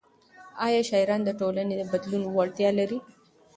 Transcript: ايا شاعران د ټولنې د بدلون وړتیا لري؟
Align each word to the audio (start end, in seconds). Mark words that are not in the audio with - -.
ايا 0.65 0.81
شاعران 0.89 1.21
د 1.25 1.29
ټولنې 1.39 1.73
د 1.77 1.81
بدلون 1.91 2.23
وړتیا 2.27 2.69
لري؟ 2.79 2.97